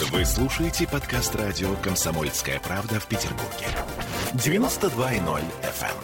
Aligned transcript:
Вы 0.00 0.24
слушаете 0.24 0.88
подкаст 0.88 1.36
радио 1.36 1.72
«Комсомольская 1.76 2.58
правда» 2.58 2.98
в 2.98 3.06
Петербурге. 3.06 3.68
92.0 4.32 5.40
FM. 5.62 5.94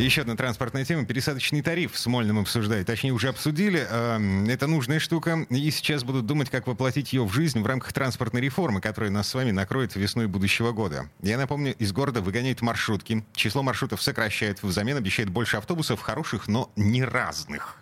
Еще 0.00 0.22
одна 0.22 0.34
транспортная 0.34 0.86
тема. 0.86 1.04
Пересадочный 1.04 1.60
тариф 1.60 1.98
с 1.98 2.06
Мольным 2.06 2.38
обсуждают. 2.38 2.86
Точнее, 2.86 3.12
уже 3.12 3.28
обсудили. 3.28 3.86
Эм, 3.90 4.48
это 4.48 4.66
нужная 4.66 4.98
штука. 4.98 5.44
И 5.50 5.70
сейчас 5.70 6.04
будут 6.04 6.24
думать, 6.24 6.48
как 6.48 6.66
воплотить 6.66 7.12
ее 7.12 7.24
в 7.24 7.32
жизнь 7.34 7.60
в 7.60 7.66
рамках 7.66 7.92
транспортной 7.92 8.40
реформы, 8.40 8.80
которая 8.80 9.10
нас 9.10 9.28
с 9.28 9.34
вами 9.34 9.50
накроет 9.50 9.96
весной 9.96 10.26
будущего 10.26 10.72
года. 10.72 11.10
Я 11.20 11.36
напомню, 11.36 11.74
из 11.74 11.92
города 11.92 12.22
выгоняют 12.22 12.62
маршрутки. 12.62 13.26
Число 13.34 13.62
маршрутов 13.62 14.00
сокращают. 14.00 14.62
Взамен 14.62 14.96
обещают 14.96 15.30
больше 15.30 15.58
автобусов, 15.58 16.00
хороших, 16.00 16.48
но 16.48 16.72
не 16.76 17.04
разных. 17.04 17.76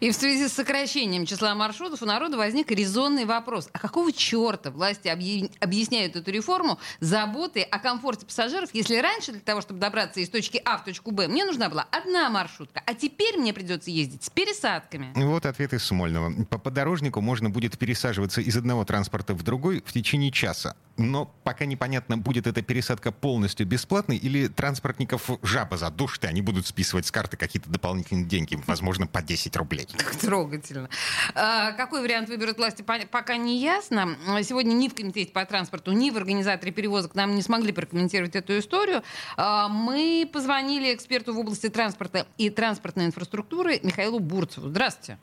И 0.00 0.10
в 0.10 0.14
связи 0.14 0.48
с 0.48 0.52
сокращением 0.52 1.26
числа 1.26 1.54
маршрутов 1.54 2.02
у 2.02 2.06
народа 2.06 2.36
возник 2.36 2.70
резонный 2.70 3.24
вопрос. 3.24 3.68
А 3.72 3.78
какого 3.78 4.12
черта 4.12 4.70
власти 4.70 5.08
объясняют 5.08 6.16
эту 6.16 6.30
реформу 6.30 6.78
заботой 7.00 7.62
о 7.62 7.78
комфорте 7.78 8.26
пассажиров, 8.26 8.70
если 8.72 8.96
раньше 8.96 9.32
для 9.32 9.40
того, 9.40 9.60
чтобы 9.60 9.80
добраться 9.80 10.20
из 10.20 10.28
точки 10.28 10.60
А 10.64 10.78
в 10.78 10.84
точку 10.84 11.10
Б, 11.10 11.28
мне 11.28 11.44
нужна 11.44 11.68
была 11.68 11.86
одна 11.90 12.30
маршрутка, 12.30 12.82
а 12.84 12.94
теперь 12.94 13.36
мне 13.38 13.52
придется 13.52 13.90
ездить 13.90 14.24
с 14.24 14.30
пересадками? 14.30 15.12
Вот 15.14 15.46
ответ 15.46 15.72
из 15.72 15.84
Смольного. 15.84 16.44
По 16.44 16.58
подорожнику 16.58 17.20
можно 17.20 17.50
будет 17.50 17.78
пересаживаться 17.78 18.40
из 18.40 18.56
одного 18.56 18.84
транспорта 18.84 19.34
в 19.34 19.42
другой 19.42 19.82
в 19.84 19.92
течение 19.92 20.30
часа. 20.30 20.76
Но 20.96 21.26
пока 21.42 21.64
непонятно, 21.64 22.16
будет 22.16 22.46
эта 22.46 22.62
пересадка 22.62 23.10
полностью 23.10 23.66
бесплатной 23.66 24.16
или 24.16 24.46
транспортников 24.46 25.28
жаба 25.42 25.76
задушит, 25.76 26.24
и 26.24 26.26
они 26.28 26.40
будут 26.40 26.66
списывать 26.66 27.06
с 27.06 27.10
карты 27.10 27.36
какие-то 27.36 27.68
дополнительные 27.68 28.26
деньги, 28.26 28.62
возможно, 28.66 29.06
по 29.06 29.20
10 29.20 29.56
рублей. 29.56 29.83
Как 29.96 30.16
трогательно. 30.16 30.88
А, 31.34 31.72
какой 31.72 32.02
вариант 32.02 32.28
выберут 32.28 32.58
власти, 32.58 32.82
пока 32.82 33.36
не 33.36 33.58
ясно. 33.58 34.16
Сегодня 34.42 34.72
ни 34.72 34.88
в 34.88 34.94
Комитете 34.94 35.32
по 35.32 35.44
транспорту, 35.44 35.92
ни 35.92 36.10
в 36.10 36.16
организаторе 36.16 36.72
перевозок 36.72 37.14
нам 37.14 37.34
не 37.34 37.42
смогли 37.42 37.72
прокомментировать 37.72 38.36
эту 38.36 38.58
историю. 38.58 39.02
А, 39.36 39.68
мы 39.68 40.28
позвонили 40.32 40.94
эксперту 40.94 41.34
в 41.34 41.38
области 41.38 41.68
транспорта 41.68 42.26
и 42.38 42.50
транспортной 42.50 43.06
инфраструктуры 43.06 43.80
Михаилу 43.82 44.18
Бурцеву. 44.18 44.68
Здравствуйте. 44.68 45.18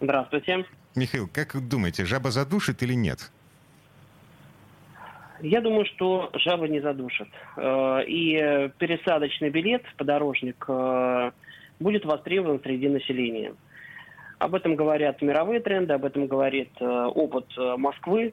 Здравствуйте. 0.00 0.66
Михаил, 0.94 1.28
как 1.32 1.54
вы 1.54 1.60
думаете, 1.60 2.04
жаба 2.04 2.30
задушит 2.30 2.82
или 2.82 2.94
нет? 2.94 3.30
Я 5.40 5.60
думаю, 5.60 5.86
что 5.86 6.30
жаба 6.34 6.66
не 6.66 6.80
задушит. 6.80 7.28
Э, 7.56 8.04
и 8.06 8.70
пересадочный 8.78 9.50
билет, 9.50 9.84
подорожник, 9.96 10.64
э, 10.68 11.30
будет 11.80 12.04
востребован 12.04 12.60
среди 12.62 12.88
населения. 12.88 13.54
Об 14.38 14.54
этом 14.54 14.76
говорят 14.76 15.20
мировые 15.20 15.60
тренды, 15.60 15.94
об 15.94 16.04
этом 16.04 16.26
говорит 16.26 16.70
э, 16.80 16.84
опыт 16.84 17.46
Москвы. 17.56 18.32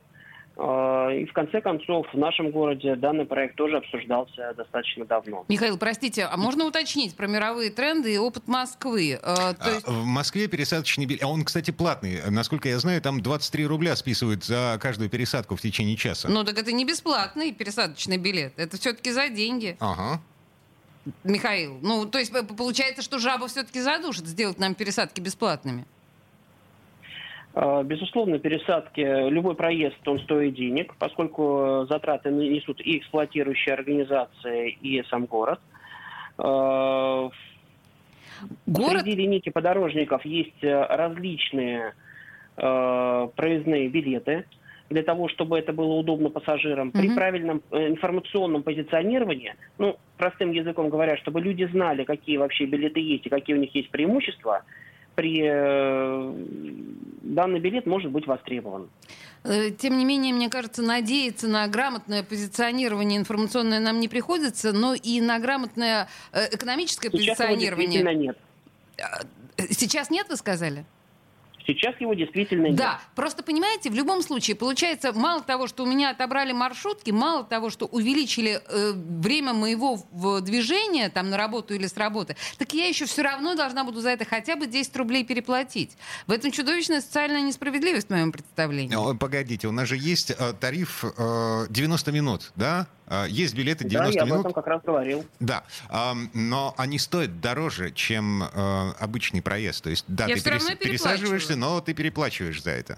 А, 0.58 1.10
и 1.10 1.26
в 1.26 1.34
конце 1.34 1.60
концов 1.60 2.08
в 2.14 2.18
нашем 2.18 2.52
городе 2.52 2.96
данный 2.96 3.26
проект 3.26 3.56
тоже 3.56 3.78
обсуждался 3.78 4.54
достаточно 4.56 5.06
давно. 5.06 5.46
Михаил, 5.50 5.78
простите, 5.78 6.24
а 6.24 6.38
можно 6.38 6.66
уточнить 6.66 7.16
про 7.16 7.28
мировые 7.28 7.72
тренды 7.72 8.14
и 8.14 8.18
опыт 8.18 8.48
Москвы? 8.48 9.20
А, 9.22 9.54
то 9.54 9.70
есть... 9.70 9.88
В 9.88 10.06
Москве 10.06 10.48
пересадочный 10.48 11.06
билет, 11.06 11.24
а 11.24 11.28
он, 11.28 11.44
кстати, 11.44 11.72
платный. 11.72 12.20
Насколько 12.30 12.70
я 12.70 12.80
знаю, 12.80 13.02
там 13.02 13.22
23 13.22 13.66
рубля 13.66 13.96
списывают 13.96 14.46
за 14.46 14.78
каждую 14.82 15.10
пересадку 15.10 15.56
в 15.56 15.62
течение 15.62 15.98
часа. 15.98 16.30
Ну 16.30 16.44
так 16.44 16.58
это 16.58 16.72
не 16.72 16.86
бесплатный 16.86 17.52
пересадочный 17.52 18.18
билет, 18.18 18.54
это 18.58 18.78
все-таки 18.78 19.12
за 19.12 19.28
деньги. 19.28 19.76
Ага. 19.80 20.22
Михаил, 21.24 21.80
ну 21.82 22.06
то 22.06 22.18
есть 22.18 22.34
получается, 22.58 23.02
что 23.02 23.20
жаба 23.20 23.48
все-таки 23.48 23.80
задушит 23.80 24.26
сделать 24.26 24.60
нам 24.60 24.74
пересадки 24.74 25.22
бесплатными? 25.22 25.86
А, 27.54 27.84
безусловно, 27.84 28.38
пересадки, 28.38 29.30
любой 29.30 29.56
проезд, 29.56 30.06
он 30.08 30.20
стоит 30.20 30.56
денег, 30.56 30.94
поскольку 30.98 31.86
затраты 31.90 32.30
несут 32.30 32.82
и 32.82 32.98
эксплуатирующие 32.98 33.74
организации, 33.74 34.72
и 34.72 35.02
сам 35.10 35.26
город. 35.26 35.60
А, 36.38 37.30
город... 38.66 39.02
Среди 39.04 39.16
линейки 39.16 39.50
подорожников 39.50 40.26
есть 40.26 40.62
различные 40.62 41.94
а, 42.58 43.28
проездные 43.28 43.88
билеты 43.88 44.46
для 44.90 45.04
того, 45.04 45.28
чтобы 45.30 45.58
это 45.58 45.74
было 45.74 45.94
удобно 45.94 46.30
пассажирам. 46.30 46.92
При 46.92 47.10
mm 47.10 47.16
правильном 47.16 47.62
э, 47.72 47.88
информационном 47.88 48.64
позиционировании, 48.64 49.56
ну, 49.78 49.98
простым 50.18 50.52
языком 50.52 50.90
говоря, 50.90 51.18
чтобы 51.18 51.42
люди 51.42 51.66
знали, 51.66 52.04
какие 52.04 52.38
вообще 52.38 52.66
билеты 52.66 53.00
есть 53.00 53.26
и 53.26 53.30
какие 53.30 53.56
у 53.56 53.60
них 53.60 53.74
есть 53.76 53.90
преимущества– 53.90 54.64
при 55.16 55.42
э, 55.44 56.34
данный 57.24 57.60
билет 57.60 57.86
может 57.86 58.12
быть 58.12 58.28
востребован. 58.28 58.90
Э, 59.44 59.72
тем 59.72 59.98
не 59.98 60.06
менее, 60.06 60.34
мне 60.34 60.50
кажется, 60.50 60.82
надеяться 60.82 61.48
на 61.48 61.68
грамотное 61.68 62.22
позиционирование 62.24 63.18
информационное 63.18 63.80
нам 63.80 64.00
не 64.00 64.08
приходится, 64.08 64.74
но 64.74 64.94
и 64.94 65.22
на 65.22 65.40
грамотное 65.40 66.08
экономическое 66.34 67.10
Сейчас 67.10 67.38
позиционирование. 67.38 68.02
Его 68.02 68.12
нет. 68.12 68.38
Сейчас 69.70 70.10
нет, 70.10 70.28
вы 70.30 70.36
сказали? 70.36 70.86
Сейчас 71.66 72.00
его 72.00 72.14
действительно 72.14 72.68
нет. 72.68 72.76
Да, 72.76 73.02
просто 73.16 73.44
понимаете, 73.44 73.90
в 73.90 73.96
любом 73.96 74.22
случае, 74.22 74.56
получается, 74.56 75.14
мало 75.14 75.42
того, 75.42 75.68
что 75.68 75.84
у 75.84 75.86
меня 75.86 76.12
отобрали 76.12 76.52
маршрутки, 76.52 77.12
мало 77.12 77.44
того, 77.44 77.70
что 77.70 77.86
увеличили 77.86 78.62
э, 78.68 78.92
время 78.94 79.54
моего 79.54 80.00
в 80.12 80.42
движения 80.42 81.10
там 81.10 81.30
на 81.30 81.38
работу 81.38 81.74
или 81.74 81.88
с 81.88 81.98
работы, 81.98 82.36
так 82.58 82.74
я 82.74 82.88
еще 82.88 83.06
все 83.06 83.24
равно 83.24 83.56
должна 83.56 83.84
буду 83.84 84.02
за 84.02 84.10
это 84.10 84.26
хотя 84.26 84.56
бы 84.56 84.68
10 84.68 84.96
рублей 84.98 85.26
переплатить. 85.26 85.98
В 86.28 86.32
этом 86.32 86.52
чудовищная 86.52 87.02
социальная 87.02 87.42
несправедливость 87.42 88.08
в 88.08 88.12
моем 88.12 88.32
представлении. 88.32 88.96
О, 88.96 89.16
погодите, 89.16 89.68
у 89.68 89.72
нас 89.72 89.88
же 89.88 89.98
есть 89.98 90.32
э, 90.32 90.54
тариф 90.54 91.04
э, 91.04 91.66
90 91.70 92.12
минут, 92.12 92.52
да? 92.56 92.88
А, 93.08 93.26
есть 93.26 93.56
билеты 93.56 93.88
90 93.88 94.14
да, 94.14 94.20
я 94.20 94.26
минут. 94.26 94.38
об 94.38 94.40
этом 94.42 94.54
как 94.54 94.68
раз 94.68 94.82
говорил. 94.84 95.26
Да, 95.40 95.64
но 96.34 96.74
они 96.78 96.98
стоят 96.98 97.40
дороже, 97.40 97.92
чем 97.92 98.44
э, 98.44 98.92
обычный 99.00 99.42
проезд. 99.42 99.84
То 99.84 99.90
есть, 99.90 100.06
да, 100.08 100.26
я 100.26 100.36
ты 100.36 100.44
перес... 100.44 100.66
пересаживаешься, 100.78 101.56
но 101.56 101.82
ты 101.82 101.94
переплачиваешь 101.94 102.62
за 102.62 102.72
это. 102.72 102.98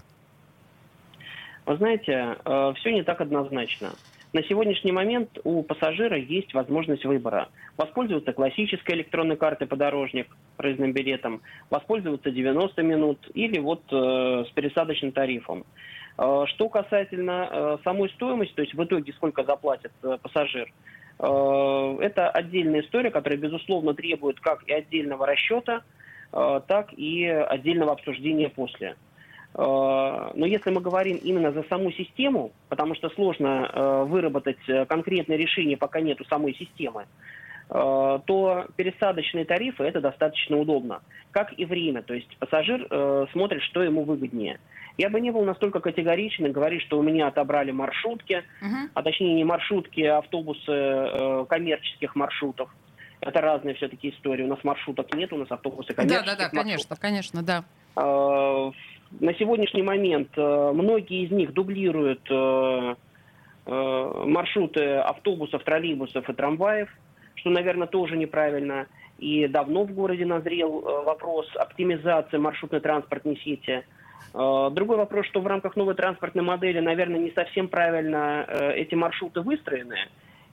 Вы 1.66 1.76
знаете, 1.76 2.38
э, 2.44 2.72
все 2.76 2.92
не 2.92 3.02
так 3.02 3.20
однозначно. 3.20 3.92
На 4.32 4.42
сегодняшний 4.42 4.92
момент 4.92 5.38
у 5.44 5.62
пассажира 5.62 6.16
есть 6.16 6.52
возможность 6.52 7.04
выбора. 7.04 7.48
Воспользоваться 7.76 8.32
классической 8.32 8.96
электронной 8.96 9.36
картой 9.36 9.66
подорожник 9.66 10.34
проездным 10.56 10.92
билетом, 10.92 11.40
воспользоваться 11.70 12.30
90 12.30 12.82
минут 12.82 13.30
или 13.34 13.58
вот 13.58 13.82
э, 13.90 14.44
с 14.48 14.50
пересадочным 14.52 15.12
тарифом. 15.12 15.64
Э, 16.18 16.44
что 16.48 16.68
касательно 16.68 17.48
э, 17.50 17.78
самой 17.84 18.10
стоимости, 18.10 18.52
то 18.54 18.62
есть 18.62 18.74
в 18.74 18.84
итоге 18.84 19.12
сколько 19.12 19.44
заплатит 19.44 19.92
э, 20.02 20.18
пассажир, 20.20 20.70
это 21.20 22.30
отдельная 22.32 22.82
история, 22.82 23.10
которая, 23.10 23.40
безусловно, 23.40 23.92
требует 23.92 24.38
как 24.38 24.62
и 24.68 24.72
отдельного 24.72 25.26
расчета, 25.26 25.82
так 26.30 26.92
и 26.92 27.26
отдельного 27.26 27.90
обсуждения 27.90 28.48
после. 28.48 28.94
Но 29.52 30.32
если 30.46 30.70
мы 30.70 30.80
говорим 30.80 31.16
именно 31.16 31.50
за 31.50 31.64
саму 31.64 31.90
систему, 31.90 32.52
потому 32.68 32.94
что 32.94 33.10
сложно 33.10 34.04
выработать 34.04 34.60
конкретное 34.88 35.36
решение, 35.36 35.76
пока 35.76 36.00
нету 36.00 36.24
самой 36.26 36.54
системы, 36.54 37.06
то 37.68 38.66
пересадочные 38.76 39.44
тарифы 39.44 39.82
это 39.82 40.00
достаточно 40.00 40.56
удобно. 40.56 41.00
Как 41.32 41.52
и 41.58 41.64
время. 41.64 42.02
То 42.02 42.14
есть 42.14 42.36
пассажир 42.36 42.86
смотрит, 43.32 43.62
что 43.62 43.82
ему 43.82 44.04
выгоднее. 44.04 44.60
Я 44.98 45.10
бы 45.10 45.20
не 45.20 45.30
был 45.30 45.44
настолько 45.44 45.78
категоричен 45.78 46.46
и 46.46 46.50
говорить, 46.50 46.82
что 46.82 46.98
у 46.98 47.02
меня 47.02 47.28
отобрали 47.28 47.70
маршрутки, 47.70 48.42
uh-huh. 48.60 48.90
а 48.94 49.02
точнее 49.04 49.34
не 49.34 49.44
маршрутки, 49.44 50.00
а 50.00 50.18
автобусы 50.18 50.72
э, 50.72 51.46
коммерческих 51.48 52.16
маршрутов. 52.16 52.68
Это 53.20 53.40
разные 53.40 53.76
все-таки 53.76 54.10
истории. 54.10 54.42
У 54.42 54.48
нас 54.48 54.58
маршруток 54.64 55.14
нет, 55.14 55.32
у 55.32 55.36
нас 55.36 55.48
автобусы 55.52 55.94
коммерческих 55.94 56.26
Да, 56.26 56.36
да, 56.36 56.50
да, 56.50 56.62
конечно, 56.62 56.96
конечно, 56.96 57.42
да. 57.44 57.64
Э, 57.94 58.72
на 59.20 59.34
сегодняшний 59.34 59.82
момент 59.82 60.30
э, 60.36 60.72
многие 60.74 61.26
из 61.26 61.30
них 61.30 61.54
дублируют 61.54 62.26
э, 62.28 62.94
э, 63.66 64.24
маршруты 64.26 64.96
автобусов, 64.96 65.62
троллейбусов 65.62 66.28
и 66.28 66.32
трамваев, 66.32 66.88
что, 67.36 67.50
наверное, 67.50 67.86
тоже 67.86 68.16
неправильно. 68.16 68.88
И 69.18 69.46
давно 69.46 69.84
в 69.84 69.92
городе 69.92 70.26
назрел 70.26 70.80
э, 70.80 71.04
вопрос 71.04 71.46
оптимизации 71.54 72.38
маршрутной 72.38 72.80
транспортной 72.80 73.36
сети– 73.36 73.84
другой 74.32 74.96
вопрос, 74.96 75.26
что 75.26 75.40
в 75.40 75.46
рамках 75.46 75.76
новой 75.76 75.94
транспортной 75.94 76.44
модели, 76.44 76.80
наверное, 76.80 77.18
не 77.18 77.30
совсем 77.30 77.68
правильно 77.68 78.44
э, 78.46 78.72
эти 78.74 78.94
маршруты 78.94 79.40
выстроены, 79.40 79.96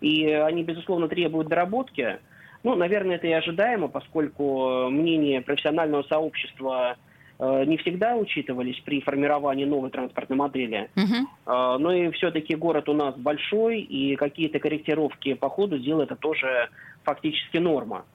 и 0.01 0.27
они, 0.27 0.63
безусловно, 0.63 1.07
требуют 1.07 1.47
доработки. 1.47 2.19
Ну, 2.63 2.75
наверное, 2.75 3.17
это 3.17 3.27
и 3.27 3.31
ожидаемо, 3.31 3.87
поскольку 3.87 4.89
мнения 4.89 5.41
профессионального 5.41 6.03
сообщества 6.03 6.97
э, 7.37 7.65
не 7.65 7.77
всегда 7.77 8.15
учитывались 8.15 8.79
при 8.85 9.01
формировании 9.01 9.65
новой 9.65 9.91
транспортной 9.91 10.37
модели. 10.37 10.89
Uh-huh. 10.95 11.77
Но 11.77 11.91
и 11.91 12.09
все-таки 12.11 12.55
город 12.55 12.89
у 12.89 12.93
нас 12.93 13.15
большой, 13.15 13.81
и 13.81 14.15
какие-то 14.15 14.59
корректировки 14.59 15.33
по 15.33 15.49
ходу 15.49 15.77
дела 15.77 16.03
это 16.03 16.15
тоже 16.15 16.69
фактически 17.03 17.57
норма. 17.57 18.05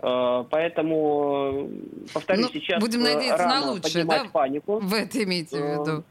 Э, 0.00 0.44
поэтому, 0.50 1.68
повторюсь, 2.12 2.46
Ну, 2.46 2.52
сейчас 2.52 2.80
будем 2.80 3.00
э, 3.04 3.14
надеяться 3.14 3.44
на 3.46 3.52
рано 3.54 3.70
лучшее, 3.72 4.04
поднимать 4.04 4.22
да? 4.24 4.28
панику. 4.30 4.78
В 4.80 4.94
это 4.94 5.24
имейте 5.24 5.56
в 5.56 5.60
Э, 5.64 5.72
виду. 5.72 6.04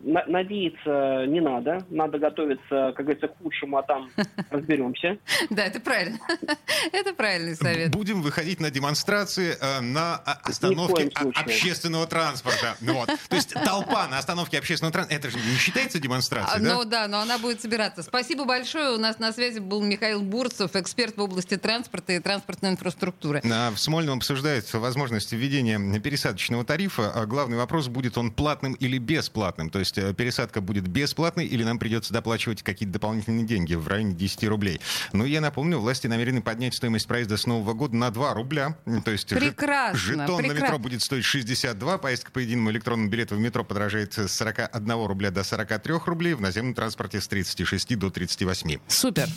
На- 0.00 0.24
Надеяться 0.26 1.24
не 1.26 1.40
надо. 1.40 1.84
Надо 1.90 2.18
готовиться, 2.18 2.92
как 2.94 2.98
говорится, 3.06 3.28
к 3.28 3.38
худшему, 3.38 3.78
а 3.78 3.82
там 3.82 4.10
разберемся. 4.50 5.18
Да, 5.50 5.64
это 5.64 5.80
правильно. 5.80 6.18
Это 6.92 7.14
правильный 7.14 7.56
совет. 7.56 7.90
Будем 7.90 8.22
выходить 8.22 8.60
на 8.60 8.70
демонстрации 8.70 9.56
э, 9.60 9.80
на 9.80 10.16
а, 10.16 10.38
остановке 10.44 11.10
а- 11.14 11.40
общественного 11.40 12.06
транспорта. 12.06 12.76
Ну 12.80 12.94
Вот. 12.94 13.06
То 13.28 13.36
есть 13.36 13.54
толпа 13.64 14.06
на 14.08 14.18
остановке 14.18 14.58
общественного 14.58 14.92
транспорта, 14.92 15.26
это 15.28 15.30
же 15.36 15.44
не 15.44 15.56
считается 15.56 15.98
демонстрацией, 15.98 16.62
да? 16.64 16.74
Ну 16.74 16.84
да, 16.84 17.08
но 17.08 17.20
она 17.20 17.38
будет 17.38 17.60
собираться. 17.60 18.02
Спасибо 18.02 18.44
большое. 18.44 18.90
У 18.94 18.98
нас 18.98 19.18
на 19.18 19.32
связи 19.32 19.58
был 19.58 19.82
Михаил 19.82 20.22
Бурцев, 20.22 20.76
эксперт 20.76 21.16
в 21.16 21.22
области 21.22 21.56
транспорта 21.56 22.12
и 22.12 22.20
транспортной 22.20 22.70
инфраструктуры. 22.72 23.40
На- 23.44 23.70
В 23.70 23.78
Смольном 23.78 24.18
обсуждается 24.18 24.78
возможность 24.78 25.32
введения 25.32 26.00
пересадочного 26.00 26.64
тарифа. 26.64 27.10
А 27.14 27.26
Главный 27.26 27.56
вопрос, 27.56 27.88
будет 27.88 28.16
он 28.18 28.30
платным 28.30 28.74
или 28.74 28.98
бесплатным. 28.98 29.70
То 29.70 29.78
есть 29.80 29.85
э, 29.96 30.14
пересадка 30.14 30.60
будет 30.60 30.86
бесплатной 30.88 31.46
или 31.46 31.62
нам 31.64 31.78
придется 31.78 32.12
доплачивать 32.12 32.62
какие-то 32.62 32.94
дополнительные 32.94 33.44
деньги 33.44 33.74
в 33.74 33.86
районе 33.88 34.14
10 34.14 34.44
рублей. 34.44 34.80
Ну, 35.12 35.24
я 35.24 35.40
напомню, 35.40 35.78
власти 35.78 36.06
намерены 36.06 36.42
поднять 36.42 36.74
стоимость 36.74 37.06
проезда 37.06 37.36
с 37.36 37.46
Нового 37.46 37.72
года 37.74 37.96
на 37.96 38.10
2 38.10 38.34
рубля. 38.34 38.76
То 39.04 39.10
есть 39.10 39.28
Прекрасно, 39.28 39.98
жетон 39.98 40.26
на 40.26 40.36
прекрасно. 40.38 40.64
метро 40.64 40.78
будет 40.78 41.02
стоить 41.02 41.24
62, 41.24 41.98
поездка 41.98 42.30
по 42.30 42.38
единому 42.38 42.70
электронному 42.70 43.10
билету 43.10 43.36
в 43.36 43.38
метро 43.38 43.64
подорожает 43.64 44.14
с 44.14 44.28
41 44.28 45.06
рубля 45.06 45.30
до 45.30 45.44
43 45.44 45.94
рублей, 46.06 46.34
в 46.34 46.40
наземном 46.40 46.74
транспорте 46.74 47.20
с 47.20 47.28
36 47.28 47.98
до 47.98 48.10
38. 48.10 48.78
Супер. 48.88 49.28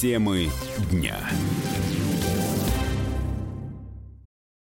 Темы 0.00 0.50
дня. 0.90 1.18